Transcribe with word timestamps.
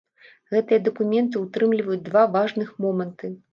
Гэтыя 0.53 0.79
дакументы 0.87 1.43
ўтрымліваюць 1.43 2.01
два 2.09 2.25
важных 2.39 2.75
моманты. 2.89 3.35